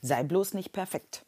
Sei 0.00 0.22
bloß 0.22 0.54
nicht 0.54 0.72
perfekt. 0.72 1.24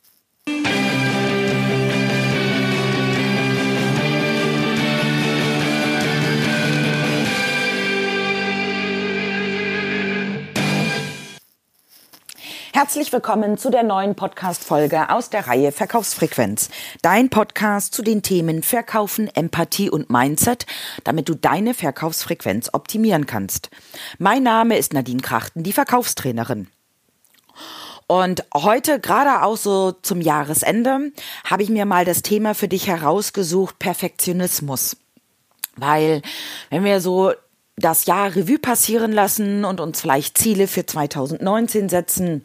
Herzlich 12.72 13.12
willkommen 13.12 13.58
zu 13.58 13.70
der 13.70 13.82
neuen 13.82 14.14
Podcast-Folge 14.14 15.10
aus 15.10 15.30
der 15.30 15.48
Reihe 15.48 15.72
Verkaufsfrequenz. 15.72 16.70
Dein 17.02 17.28
Podcast 17.28 17.92
zu 17.92 18.02
den 18.02 18.22
Themen 18.22 18.62
Verkaufen, 18.62 19.28
Empathie 19.34 19.90
und 19.90 20.10
Mindset, 20.10 20.66
damit 21.02 21.28
du 21.28 21.34
deine 21.34 21.74
Verkaufsfrequenz 21.74 22.70
optimieren 22.72 23.26
kannst. 23.26 23.70
Mein 24.18 24.44
Name 24.44 24.78
ist 24.78 24.92
Nadine 24.92 25.20
Krachten, 25.20 25.64
die 25.64 25.72
Verkaufstrainerin. 25.72 26.68
Und 28.10 28.42
heute, 28.52 28.98
gerade 28.98 29.44
auch 29.44 29.56
so 29.56 29.92
zum 29.92 30.20
Jahresende, 30.20 31.12
habe 31.44 31.62
ich 31.62 31.68
mir 31.68 31.84
mal 31.84 32.04
das 32.04 32.22
Thema 32.22 32.56
für 32.56 32.66
dich 32.66 32.88
herausgesucht, 32.88 33.78
Perfektionismus. 33.78 34.96
Weil, 35.76 36.20
wenn 36.70 36.82
wir 36.82 37.00
so 37.00 37.30
das 37.76 38.06
Jahr 38.06 38.34
Revue 38.34 38.58
passieren 38.58 39.12
lassen 39.12 39.64
und 39.64 39.78
uns 39.78 40.00
vielleicht 40.00 40.38
Ziele 40.38 40.66
für 40.66 40.84
2019 40.84 41.88
setzen, 41.88 42.44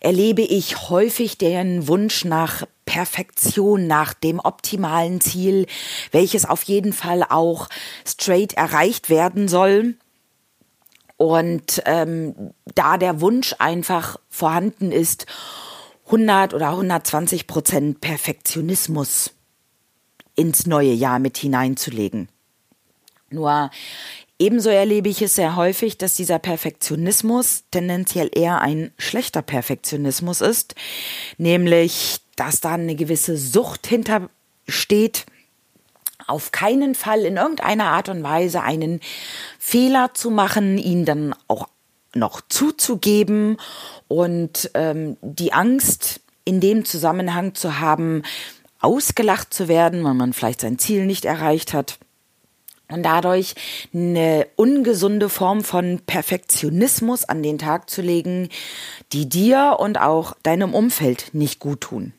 erlebe 0.00 0.42
ich 0.42 0.88
häufig 0.88 1.38
den 1.38 1.86
Wunsch 1.86 2.24
nach 2.24 2.66
Perfektion, 2.86 3.86
nach 3.86 4.12
dem 4.12 4.40
optimalen 4.40 5.20
Ziel, 5.20 5.66
welches 6.10 6.46
auf 6.46 6.64
jeden 6.64 6.92
Fall 6.92 7.22
auch 7.22 7.68
straight 8.04 8.54
erreicht 8.54 9.08
werden 9.08 9.46
soll. 9.46 9.94
Und 11.20 11.82
ähm, 11.84 12.54
da 12.74 12.96
der 12.96 13.20
Wunsch 13.20 13.54
einfach 13.58 14.16
vorhanden 14.30 14.90
ist, 14.90 15.26
100 16.06 16.54
oder 16.54 16.70
120 16.70 17.46
Prozent 17.46 18.00
Perfektionismus 18.00 19.34
ins 20.34 20.66
neue 20.66 20.94
Jahr 20.94 21.18
mit 21.18 21.36
hineinzulegen. 21.36 22.30
Nur 23.28 23.70
Ebenso 24.38 24.70
erlebe 24.70 25.10
ich 25.10 25.20
es 25.20 25.34
sehr 25.34 25.56
häufig, 25.56 25.98
dass 25.98 26.14
dieser 26.14 26.38
Perfektionismus 26.38 27.64
tendenziell 27.70 28.30
eher 28.34 28.62
ein 28.62 28.90
schlechter 28.96 29.42
Perfektionismus 29.42 30.40
ist, 30.40 30.74
nämlich 31.36 32.20
dass 32.36 32.62
da 32.62 32.72
eine 32.72 32.94
gewisse 32.94 33.36
Sucht 33.36 33.86
hintersteht, 33.86 35.26
auf 36.30 36.52
keinen 36.52 36.94
Fall 36.94 37.24
in 37.24 37.36
irgendeiner 37.36 37.86
Art 37.86 38.08
und 38.08 38.22
Weise 38.22 38.62
einen 38.62 39.00
Fehler 39.58 40.14
zu 40.14 40.30
machen, 40.30 40.78
ihn 40.78 41.04
dann 41.04 41.34
auch 41.48 41.68
noch 42.14 42.40
zuzugeben 42.48 43.56
und 44.08 44.70
ähm, 44.74 45.16
die 45.22 45.52
Angst 45.52 46.20
in 46.44 46.60
dem 46.60 46.84
Zusammenhang 46.84 47.54
zu 47.54 47.78
haben, 47.80 48.22
ausgelacht 48.80 49.52
zu 49.52 49.68
werden, 49.68 50.02
weil 50.04 50.14
man 50.14 50.32
vielleicht 50.32 50.62
sein 50.62 50.78
Ziel 50.78 51.06
nicht 51.06 51.24
erreicht 51.24 51.74
hat 51.74 51.98
und 52.90 53.02
dadurch 53.04 53.54
eine 53.94 54.46
ungesunde 54.56 55.28
Form 55.28 55.62
von 55.62 56.00
Perfektionismus 56.06 57.24
an 57.24 57.42
den 57.42 57.58
Tag 57.58 57.88
zu 57.88 58.02
legen, 58.02 58.48
die 59.12 59.28
dir 59.28 59.76
und 59.78 60.00
auch 60.00 60.34
deinem 60.42 60.74
Umfeld 60.74 61.30
nicht 61.32 61.60
gut 61.60 61.82
tun. 61.82 62.12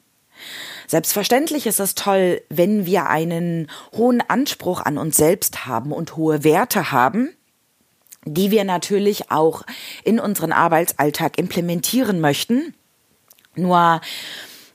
Selbstverständlich 0.92 1.68
ist 1.68 1.80
es 1.80 1.96
toll, 1.96 2.42
wenn 2.50 2.86
wir 2.86 3.08
einen 3.08 3.72
hohen 3.94 4.20
Anspruch 4.20 4.82
an 4.82 4.98
uns 4.98 5.16
selbst 5.16 5.66
haben 5.66 5.94
und 5.94 6.18
hohe 6.18 6.44
Werte 6.44 6.92
haben, 6.92 7.30
die 8.26 8.52
wir 8.52 8.66
natürlich 8.66 9.32
auch 9.32 9.62
in 10.04 10.20
unseren 10.20 10.52
Arbeitsalltag 10.52 11.38
implementieren 11.38 12.20
möchten. 12.20 12.74
Nur 13.56 14.02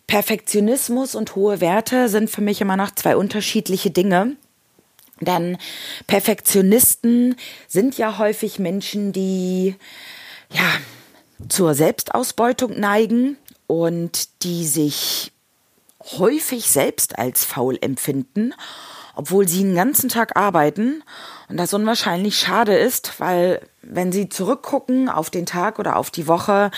Perfektionismus 0.06 1.14
und 1.14 1.36
hohe 1.36 1.60
Werte 1.60 2.08
sind 2.08 2.30
für 2.30 2.40
mich 2.40 2.62
immer 2.62 2.78
noch 2.78 2.94
zwei 2.94 3.14
unterschiedliche 3.14 3.90
Dinge. 3.90 4.36
Denn 5.20 5.58
Perfektionisten 6.06 7.36
sind 7.68 7.98
ja 7.98 8.16
häufig 8.16 8.58
Menschen, 8.58 9.12
die 9.12 9.74
ja 10.50 10.80
zur 11.50 11.74
Selbstausbeutung 11.74 12.80
neigen 12.80 13.36
und 13.66 14.42
die 14.44 14.64
sich 14.66 15.30
häufig 16.18 16.70
selbst 16.70 17.18
als 17.18 17.44
faul 17.44 17.78
empfinden, 17.80 18.54
obwohl 19.14 19.48
sie 19.48 19.62
den 19.62 19.74
ganzen 19.74 20.08
Tag 20.08 20.36
arbeiten 20.36 21.02
und 21.48 21.56
das 21.56 21.74
unwahrscheinlich 21.74 22.38
schade 22.38 22.76
ist, 22.76 23.18
weil 23.18 23.60
wenn 23.82 24.12
sie 24.12 24.28
zurückgucken 24.28 25.08
auf 25.08 25.30
den 25.30 25.46
Tag 25.46 25.78
oder 25.78 25.96
auf 25.96 26.10
die 26.10 26.26
Woche, 26.26 26.70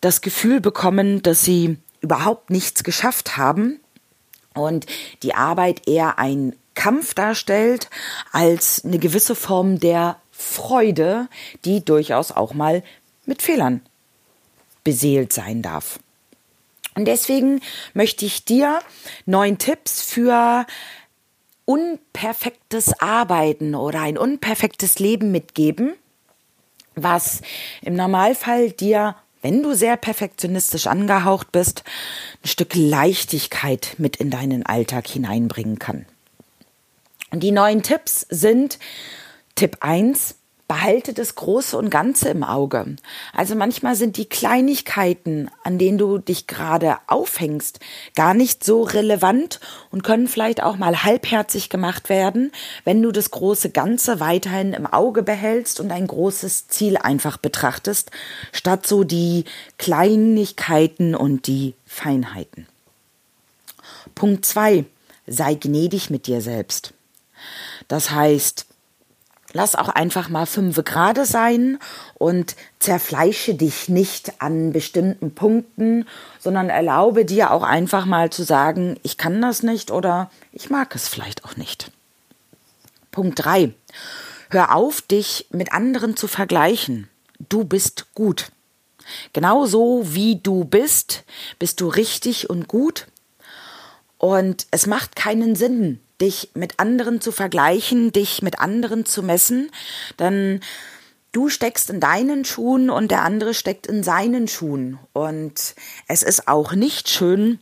das 0.00 0.20
Gefühl 0.20 0.60
bekommen, 0.60 1.22
dass 1.22 1.42
sie 1.42 1.78
überhaupt 2.00 2.50
nichts 2.50 2.84
geschafft 2.84 3.36
haben 3.36 3.80
und 4.54 4.86
die 5.22 5.34
Arbeit 5.34 5.86
eher 5.86 6.18
ein 6.18 6.56
Kampf 6.74 7.14
darstellt, 7.14 7.90
als 8.32 8.84
eine 8.84 8.98
gewisse 8.98 9.34
Form 9.34 9.80
der 9.80 10.16
Freude, 10.30 11.28
die 11.64 11.84
durchaus 11.84 12.30
auch 12.30 12.54
mal 12.54 12.84
mit 13.26 13.42
Fehlern 13.42 13.82
beseelt 14.84 15.32
sein 15.32 15.60
darf. 15.62 15.98
Und 16.94 17.04
deswegen 17.04 17.60
möchte 17.94 18.24
ich 18.24 18.44
dir 18.44 18.80
neun 19.26 19.58
Tipps 19.58 20.02
für 20.02 20.66
unperfektes 21.64 22.98
Arbeiten 23.00 23.74
oder 23.74 24.00
ein 24.00 24.16
unperfektes 24.16 24.98
Leben 24.98 25.30
mitgeben, 25.30 25.94
was 26.94 27.42
im 27.82 27.94
Normalfall 27.94 28.70
dir, 28.70 29.16
wenn 29.42 29.62
du 29.62 29.74
sehr 29.74 29.96
perfektionistisch 29.96 30.86
angehaucht 30.86 31.52
bist, 31.52 31.84
ein 32.42 32.48
Stück 32.48 32.74
Leichtigkeit 32.74 33.96
mit 33.98 34.16
in 34.16 34.30
deinen 34.30 34.64
Alltag 34.64 35.06
hineinbringen 35.06 35.78
kann. 35.78 36.06
Und 37.30 37.42
die 37.42 37.52
neuen 37.52 37.82
Tipps 37.82 38.26
sind 38.30 38.78
Tipp 39.54 39.76
1, 39.80 40.36
behalte 40.68 41.14
das 41.14 41.34
Große 41.34 41.76
und 41.76 41.88
Ganze 41.88 42.28
im 42.28 42.44
Auge. 42.44 42.96
Also 43.32 43.54
manchmal 43.54 43.96
sind 43.96 44.18
die 44.18 44.26
Kleinigkeiten, 44.26 45.50
an 45.64 45.78
denen 45.78 45.96
du 45.96 46.18
dich 46.18 46.46
gerade 46.46 46.98
aufhängst, 47.06 47.80
gar 48.14 48.34
nicht 48.34 48.62
so 48.62 48.82
relevant 48.82 49.60
und 49.90 50.04
können 50.04 50.28
vielleicht 50.28 50.62
auch 50.62 50.76
mal 50.76 51.02
halbherzig 51.02 51.70
gemacht 51.70 52.10
werden, 52.10 52.52
wenn 52.84 53.02
du 53.02 53.10
das 53.12 53.30
große 53.30 53.70
Ganze 53.70 54.20
weiterhin 54.20 54.74
im 54.74 54.86
Auge 54.86 55.22
behältst 55.22 55.80
und 55.80 55.90
ein 55.90 56.06
großes 56.06 56.68
Ziel 56.68 56.98
einfach 56.98 57.38
betrachtest, 57.38 58.10
statt 58.52 58.86
so 58.86 59.04
die 59.04 59.46
Kleinigkeiten 59.78 61.14
und 61.14 61.46
die 61.46 61.74
Feinheiten. 61.86 62.66
Punkt 64.14 64.44
2. 64.44 64.84
Sei 65.26 65.54
gnädig 65.54 66.10
mit 66.10 66.26
dir 66.26 66.42
selbst. 66.42 66.92
Das 67.86 68.10
heißt, 68.10 68.66
lass 69.52 69.74
auch 69.74 69.88
einfach 69.88 70.28
mal 70.28 70.46
fünf 70.46 70.82
Grade 70.84 71.24
sein 71.24 71.78
und 72.14 72.56
zerfleische 72.78 73.54
dich 73.54 73.88
nicht 73.88 74.40
an 74.40 74.72
bestimmten 74.72 75.34
Punkten, 75.34 76.06
sondern 76.38 76.68
erlaube 76.68 77.24
dir 77.24 77.50
auch 77.50 77.62
einfach 77.62 78.04
mal 78.04 78.30
zu 78.30 78.42
sagen, 78.42 78.98
ich 79.02 79.16
kann 79.16 79.40
das 79.40 79.62
nicht 79.62 79.90
oder 79.90 80.30
ich 80.52 80.70
mag 80.70 80.94
es 80.94 81.08
vielleicht 81.08 81.44
auch 81.44 81.56
nicht. 81.56 81.90
Punkt 83.10 83.44
drei: 83.44 83.72
Hör 84.50 84.74
auf, 84.74 85.00
dich 85.00 85.46
mit 85.50 85.72
anderen 85.72 86.16
zu 86.16 86.28
vergleichen. 86.28 87.08
Du 87.48 87.64
bist 87.64 88.06
gut. 88.14 88.50
Genauso 89.32 90.02
wie 90.04 90.36
du 90.36 90.64
bist, 90.64 91.24
bist 91.58 91.80
du 91.80 91.88
richtig 91.88 92.50
und 92.50 92.68
gut. 92.68 93.06
Und 94.18 94.66
es 94.70 94.86
macht 94.86 95.16
keinen 95.16 95.54
Sinn, 95.54 96.00
dich 96.20 96.50
mit 96.54 96.78
anderen 96.80 97.20
zu 97.20 97.32
vergleichen, 97.32 98.12
dich 98.12 98.42
mit 98.42 98.60
anderen 98.60 99.04
zu 99.06 99.22
messen, 99.22 99.70
dann 100.16 100.60
du 101.32 101.48
steckst 101.48 101.90
in 101.90 102.00
deinen 102.00 102.44
Schuhen 102.44 102.90
und 102.90 103.10
der 103.10 103.22
andere 103.22 103.54
steckt 103.54 103.86
in 103.86 104.02
seinen 104.02 104.48
Schuhen. 104.48 104.98
Und 105.12 105.74
es 106.06 106.22
ist 106.22 106.48
auch 106.48 106.72
nicht 106.72 107.08
schön, 107.08 107.60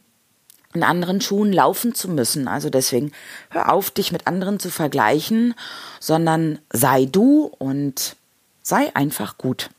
in 0.75 0.82
anderen 0.82 1.20
Schuhen 1.20 1.53
laufen 1.53 1.94
zu 1.94 2.08
müssen. 2.08 2.49
Also 2.49 2.70
deswegen 2.70 3.12
hör 3.50 3.73
auf, 3.73 3.91
dich 3.91 4.12
mit 4.12 4.26
anderen 4.26 4.61
zu 4.61 4.70
vergleichen, 4.70 5.55
sondern 6.00 6.59
sei 6.70 7.06
du 7.06 7.50
und 7.59 8.17
sei 8.62 8.94
einfach 8.94 9.38
gut. 9.38 9.70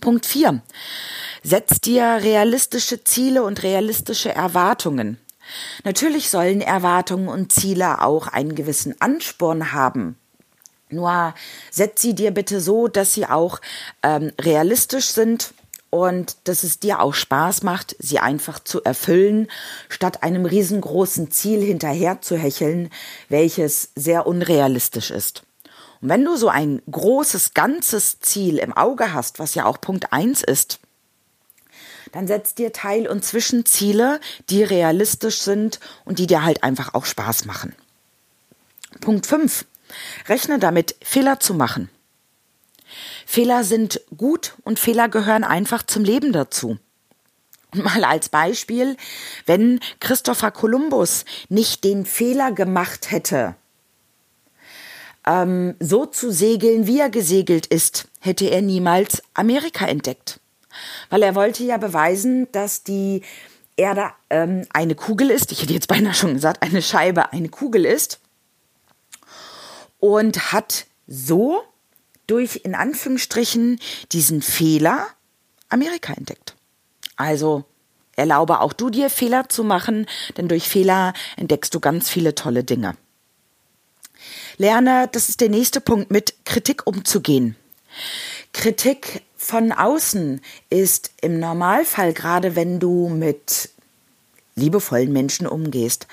Punkt 0.00 0.26
4. 0.26 0.62
Setz 1.42 1.80
dir 1.80 2.04
realistische 2.22 3.02
Ziele 3.02 3.42
und 3.42 3.62
realistische 3.62 4.32
Erwartungen. 4.32 5.18
Natürlich 5.84 6.30
sollen 6.30 6.60
Erwartungen 6.60 7.28
und 7.28 7.52
Ziele 7.52 8.02
auch 8.02 8.28
einen 8.28 8.54
gewissen 8.54 9.00
Ansporn 9.00 9.72
haben. 9.72 10.16
Nur 10.90 11.34
setz 11.70 12.02
sie 12.02 12.14
dir 12.14 12.32
bitte 12.32 12.60
so, 12.60 12.88
dass 12.88 13.14
sie 13.14 13.26
auch 13.26 13.60
ähm, 14.02 14.32
realistisch 14.40 15.06
sind 15.06 15.54
und 15.90 16.36
dass 16.44 16.62
es 16.62 16.78
dir 16.78 17.00
auch 17.00 17.14
Spaß 17.14 17.62
macht, 17.62 17.96
sie 17.98 18.18
einfach 18.18 18.60
zu 18.60 18.82
erfüllen, 18.82 19.48
statt 19.88 20.22
einem 20.22 20.46
riesengroßen 20.46 21.30
Ziel 21.30 21.62
hinterher 21.62 22.20
zu 22.20 22.36
hecheln, 22.36 22.90
welches 23.28 23.90
sehr 23.94 24.26
unrealistisch 24.26 25.10
ist. 25.10 25.42
Und 26.00 26.08
wenn 26.08 26.24
du 26.24 26.36
so 26.36 26.48
ein 26.48 26.80
großes, 26.90 27.54
ganzes 27.54 28.20
Ziel 28.20 28.58
im 28.58 28.72
Auge 28.72 29.12
hast, 29.12 29.38
was 29.38 29.54
ja 29.54 29.66
auch 29.66 29.80
Punkt 29.80 30.12
eins 30.12 30.42
ist, 30.42 30.80
dann 32.12 32.26
setz 32.26 32.54
dir 32.54 32.72
Teil- 32.72 33.08
und 33.08 33.24
Zwischenziele, 33.24 34.20
die 34.48 34.62
realistisch 34.62 35.40
sind 35.40 35.80
und 36.04 36.18
die 36.18 36.26
dir 36.26 36.42
halt 36.42 36.62
einfach 36.62 36.94
auch 36.94 37.04
Spaß 37.04 37.44
machen. 37.44 37.74
Punkt 39.00 39.26
5. 39.26 39.66
Rechne 40.28 40.58
damit, 40.58 40.96
Fehler 41.02 41.40
zu 41.40 41.54
machen. 41.54 41.88
Fehler 43.26 43.64
sind 43.64 44.00
gut 44.16 44.54
und 44.64 44.78
Fehler 44.78 45.08
gehören 45.08 45.44
einfach 45.44 45.84
zum 45.84 46.04
Leben 46.04 46.32
dazu. 46.32 46.78
Und 47.72 47.84
mal 47.84 48.02
als 48.04 48.28
Beispiel, 48.28 48.96
wenn 49.46 49.78
Christopher 50.00 50.50
Columbus 50.50 51.24
nicht 51.48 51.84
den 51.84 52.04
Fehler 52.04 52.50
gemacht 52.50 53.12
hätte, 53.12 53.54
ähm, 55.24 55.76
so 55.78 56.06
zu 56.06 56.32
segeln, 56.32 56.86
wie 56.86 56.98
er 56.98 57.10
gesegelt 57.10 57.66
ist, 57.66 58.08
hätte 58.20 58.46
er 58.46 58.62
niemals 58.62 59.22
Amerika 59.34 59.86
entdeckt. 59.86 60.40
Weil 61.08 61.22
er 61.22 61.34
wollte 61.34 61.64
ja 61.64 61.76
beweisen, 61.76 62.50
dass 62.52 62.82
die 62.82 63.22
Erde 63.76 64.10
ähm, 64.28 64.66
eine 64.72 64.94
Kugel 64.94 65.30
ist. 65.30 65.52
Ich 65.52 65.62
hätte 65.62 65.72
jetzt 65.72 65.88
beinahe 65.88 66.14
schon 66.14 66.34
gesagt, 66.34 66.62
eine 66.62 66.82
Scheibe 66.82 67.32
eine 67.32 67.48
Kugel 67.48 67.84
ist. 67.84 68.20
Und 69.98 70.52
hat 70.52 70.86
so 71.06 71.62
durch 72.26 72.60
in 72.64 72.74
Anführungsstrichen 72.74 73.80
diesen 74.12 74.40
Fehler 74.40 75.06
Amerika 75.68 76.12
entdeckt. 76.12 76.54
Also 77.16 77.64
erlaube 78.16 78.60
auch 78.60 78.72
du 78.72 78.90
dir 78.90 79.10
Fehler 79.10 79.48
zu 79.48 79.64
machen, 79.64 80.06
denn 80.36 80.48
durch 80.48 80.68
Fehler 80.68 81.12
entdeckst 81.36 81.74
du 81.74 81.80
ganz 81.80 82.08
viele 82.08 82.34
tolle 82.34 82.64
Dinge. 82.64 82.96
Lerne, 84.58 85.08
das 85.10 85.28
ist 85.28 85.40
der 85.40 85.48
nächste 85.48 85.80
Punkt, 85.80 86.10
mit 86.10 86.34
Kritik 86.44 86.86
umzugehen. 86.86 87.56
Kritik 88.52 89.22
von 89.50 89.72
außen 89.72 90.40
ist 90.70 91.10
im 91.22 91.40
Normalfall, 91.40 92.12
gerade 92.12 92.54
wenn 92.54 92.78
du 92.78 93.08
mit 93.08 93.70
liebevollen 94.54 95.12
Menschen 95.12 95.48
umgehst, 95.48 96.06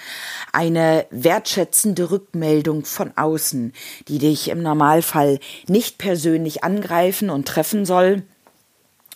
eine 0.54 1.06
wertschätzende 1.12 2.10
Rückmeldung 2.10 2.84
von 2.84 3.12
außen, 3.16 3.74
die 4.08 4.18
dich 4.18 4.50
im 4.50 4.64
Normalfall 4.64 5.40
nicht 5.68 6.00
persönlich 6.00 6.64
angreifen 6.64 7.30
und 7.30 7.48
treffen 7.48 7.86
soll, 7.86 8.24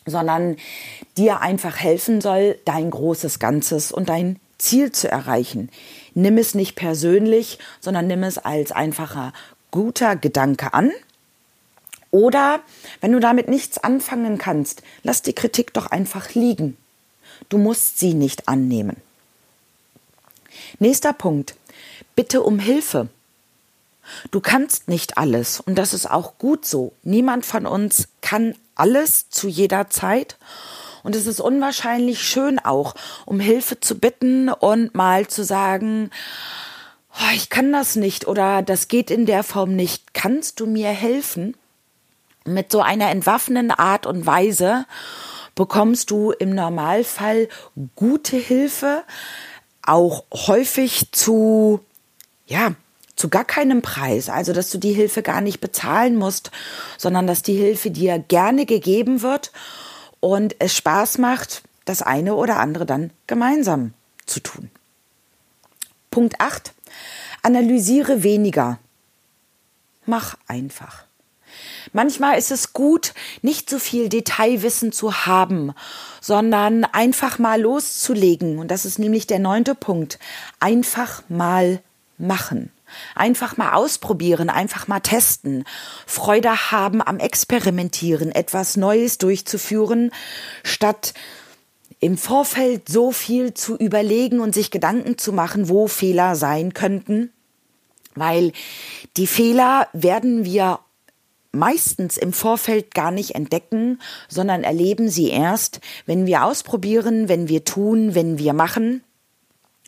sondern 0.05 0.57
dir 1.17 1.41
einfach 1.41 1.77
helfen 1.77 2.21
soll, 2.21 2.59
dein 2.65 2.91
großes 2.91 3.39
Ganzes 3.39 3.91
und 3.91 4.07
dein 4.07 4.39
Ziel 4.59 4.91
zu 4.91 5.09
erreichen. 5.09 5.71
Nimm 6.13 6.37
es 6.37 6.53
nicht 6.53 6.75
persönlich, 6.75 7.57
sondern 7.79 8.05
nimm 8.05 8.21
es 8.21 8.37
als 8.37 8.71
einfacher 8.71 9.33
guter 9.71 10.15
Gedanke 10.15 10.75
an. 10.75 10.91
Oder 12.11 12.59
wenn 12.99 13.13
du 13.13 13.19
damit 13.19 13.47
nichts 13.47 13.77
anfangen 13.77 14.37
kannst, 14.37 14.83
lass 15.03 15.21
die 15.21 15.33
Kritik 15.33 15.73
doch 15.73 15.87
einfach 15.87 16.33
liegen. 16.35 16.77
Du 17.49 17.57
musst 17.57 17.99
sie 17.99 18.13
nicht 18.13 18.47
annehmen. 18.47 18.97
Nächster 20.79 21.13
Punkt. 21.13 21.55
Bitte 22.15 22.41
um 22.41 22.59
Hilfe. 22.59 23.07
Du 24.29 24.41
kannst 24.41 24.89
nicht 24.89 25.17
alles 25.17 25.61
und 25.61 25.75
das 25.75 25.93
ist 25.93 26.09
auch 26.09 26.37
gut 26.37 26.65
so. 26.65 26.91
Niemand 27.03 27.45
von 27.45 27.65
uns 27.65 28.09
kann 28.21 28.55
alles 28.75 29.29
zu 29.29 29.47
jeder 29.47 29.89
Zeit 29.89 30.37
und 31.03 31.15
es 31.15 31.27
ist 31.27 31.39
unwahrscheinlich 31.39 32.21
schön 32.21 32.59
auch, 32.59 32.95
um 33.25 33.39
Hilfe 33.39 33.79
zu 33.79 33.97
bitten 33.97 34.49
und 34.49 34.95
mal 34.95 35.27
zu 35.27 35.43
sagen, 35.43 36.11
oh, 37.13 37.33
ich 37.33 37.49
kann 37.49 37.71
das 37.71 37.95
nicht 37.95 38.27
oder 38.27 38.61
das 38.61 38.87
geht 38.87 39.11
in 39.11 39.25
der 39.25 39.43
Form 39.43 39.75
nicht. 39.75 40.13
Kannst 40.13 40.59
du 40.59 40.67
mir 40.67 40.89
helfen? 40.89 41.55
Mit 42.45 42.71
so 42.71 42.81
einer 42.81 43.09
entwaffnenden 43.09 43.71
Art 43.71 44.05
und 44.05 44.25
Weise 44.25 44.85
bekommst 45.55 46.11
du 46.11 46.31
im 46.31 46.55
Normalfall 46.55 47.49
gute 47.95 48.37
Hilfe, 48.37 49.03
auch 49.83 50.23
häufig 50.33 51.11
zu, 51.11 51.81
ja, 52.45 52.73
zu 53.15 53.29
gar 53.29 53.45
keinem 53.45 53.81
Preis. 53.81 54.29
Also, 54.29 54.53
dass 54.53 54.71
du 54.71 54.77
die 54.77 54.93
Hilfe 54.93 55.21
gar 55.21 55.41
nicht 55.41 55.59
bezahlen 55.61 56.15
musst, 56.15 56.51
sondern 56.97 57.27
dass 57.27 57.43
die 57.43 57.55
Hilfe 57.55 57.91
dir 57.91 58.17
gerne 58.17 58.65
gegeben 58.65 59.21
wird 59.21 59.51
und 60.19 60.55
es 60.59 60.75
Spaß 60.75 61.19
macht, 61.19 61.63
das 61.85 62.01
eine 62.01 62.35
oder 62.35 62.59
andere 62.59 62.85
dann 62.85 63.11
gemeinsam 63.27 63.93
zu 64.25 64.39
tun. 64.39 64.71
Punkt 66.09 66.39
8. 66.39 66.73
Analysiere 67.43 68.23
weniger. 68.23 68.79
Mach 70.05 70.35
einfach. 70.47 71.05
Manchmal 71.93 72.37
ist 72.37 72.51
es 72.51 72.73
gut, 72.73 73.13
nicht 73.41 73.69
so 73.69 73.79
viel 73.79 74.09
Detailwissen 74.09 74.91
zu 74.91 75.25
haben, 75.25 75.73
sondern 76.19 76.85
einfach 76.85 77.39
mal 77.39 77.61
loszulegen. 77.61 78.59
Und 78.59 78.69
das 78.69 78.85
ist 78.85 78.99
nämlich 78.99 79.27
der 79.27 79.39
neunte 79.39 79.75
Punkt. 79.75 80.19
Einfach 80.59 81.23
mal 81.29 81.81
machen. 82.17 82.71
Einfach 83.15 83.57
mal 83.57 83.73
ausprobieren, 83.73 84.49
einfach 84.49 84.87
mal 84.87 84.99
testen, 84.99 85.63
Freude 86.05 86.71
haben 86.71 87.01
am 87.01 87.19
Experimentieren, 87.19 88.33
etwas 88.33 88.75
Neues 88.75 89.17
durchzuführen, 89.17 90.11
statt 90.63 91.13
im 92.01 92.17
Vorfeld 92.17 92.89
so 92.89 93.11
viel 93.11 93.53
zu 93.53 93.77
überlegen 93.77 94.39
und 94.39 94.53
sich 94.53 94.71
Gedanken 94.71 95.17
zu 95.17 95.31
machen, 95.31 95.69
wo 95.69 95.87
Fehler 95.87 96.35
sein 96.35 96.73
könnten, 96.73 97.31
weil 98.15 98.51
die 99.17 99.27
Fehler 99.27 99.87
werden 99.93 100.43
wir 100.43 100.79
meistens 101.51 102.17
im 102.17 102.33
Vorfeld 102.33 102.93
gar 102.93 103.11
nicht 103.11 103.35
entdecken, 103.35 103.99
sondern 104.27 104.63
erleben 104.63 105.09
sie 105.09 105.29
erst, 105.29 105.81
wenn 106.05 106.25
wir 106.25 106.45
ausprobieren, 106.45 107.27
wenn 107.27 107.49
wir 107.49 107.65
tun, 107.65 108.15
wenn 108.15 108.37
wir 108.37 108.53
machen. 108.53 109.03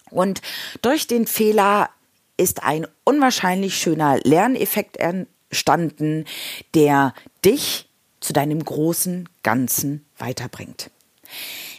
Und 0.10 0.42
durch 0.81 1.07
den 1.07 1.25
Fehler 1.25 1.89
ist 2.38 2.63
ein 2.63 2.88
unwahrscheinlich 3.04 3.77
schöner 3.77 4.19
Lerneffekt 4.24 4.98
entstanden, 4.98 6.25
der 6.74 7.13
dich 7.44 7.89
zu 8.19 8.33
deinem 8.33 8.63
großen 8.63 9.30
Ganzen 9.44 10.06
weiterbringt. 10.18 10.89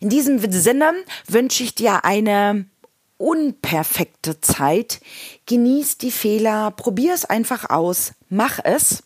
In 0.01 0.09
diesem 0.09 0.39
Sinne 0.53 0.93
wünsche 1.27 1.63
ich 1.63 1.75
dir 1.75 2.05
eine 2.05 2.67
unperfekte 3.17 4.41
Zeit. 4.41 5.01
Genieß 5.47 5.99
die 5.99 6.11
Fehler, 6.11 6.73
probier 6.73 7.15
es 7.15 7.25
einfach 7.25 7.71
aus, 7.71 8.13
mach 8.29 8.59
es 8.63 9.04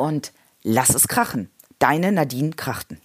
und 0.00 0.32
lass 0.62 0.90
es 0.94 1.06
krachen. 1.08 1.50
Deine 1.78 2.12
Nadine 2.12 2.50
Krachten. 2.50 3.00